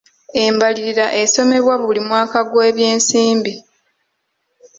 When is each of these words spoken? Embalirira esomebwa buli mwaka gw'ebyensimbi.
Embalirira 0.45 1.05
esomebwa 1.23 1.75
buli 1.83 2.01
mwaka 2.07 2.39
gw'ebyensimbi. 2.51 3.53